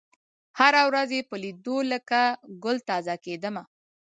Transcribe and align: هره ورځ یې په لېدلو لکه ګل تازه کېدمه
هره 0.59 0.81
ورځ 0.89 1.09
یې 1.17 1.21
په 1.29 1.35
لېدلو 1.43 1.77
لکه 1.91 2.19
ګل 2.63 2.77
تازه 2.89 3.15
کېدمه 3.25 3.63